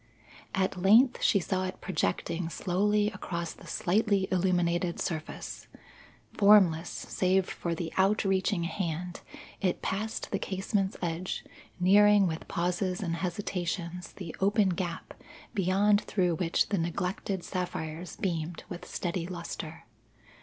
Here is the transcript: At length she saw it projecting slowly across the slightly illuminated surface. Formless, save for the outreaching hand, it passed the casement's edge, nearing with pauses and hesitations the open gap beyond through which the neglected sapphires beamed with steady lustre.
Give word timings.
At 0.55 0.81
length 0.81 1.21
she 1.21 1.39
saw 1.39 1.65
it 1.65 1.79
projecting 1.79 2.49
slowly 2.49 3.11
across 3.11 3.53
the 3.53 3.67
slightly 3.67 4.27
illuminated 4.31 4.99
surface. 4.99 5.67
Formless, 6.33 6.89
save 6.89 7.47
for 7.47 7.75
the 7.75 7.93
outreaching 7.97 8.63
hand, 8.63 9.21
it 9.61 9.83
passed 9.83 10.31
the 10.31 10.39
casement's 10.39 10.97
edge, 11.03 11.45
nearing 11.79 12.25
with 12.25 12.47
pauses 12.47 13.03
and 13.03 13.17
hesitations 13.17 14.13
the 14.13 14.35
open 14.39 14.69
gap 14.69 15.13
beyond 15.53 16.01
through 16.01 16.33
which 16.33 16.69
the 16.69 16.79
neglected 16.79 17.43
sapphires 17.43 18.15
beamed 18.15 18.63
with 18.69 18.85
steady 18.87 19.27
lustre. 19.27 19.85